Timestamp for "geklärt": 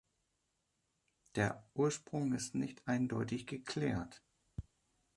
3.45-4.23